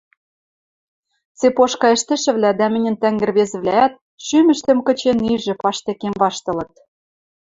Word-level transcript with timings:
Цепошка 1.39 1.87
ӹштӹшӹвлӓ 1.97 2.51
дӓ 2.59 2.67
мӹньӹн 2.73 2.95
тӓнг 3.01 3.19
ӹӹрвезӹвлӓӓт, 3.23 3.93
шӱмӹштӹм 4.25 4.79
кычен 4.87 5.17
ижӹ, 5.33 5.53
паштекем 5.61 6.13
ваштылыт. 6.21 6.73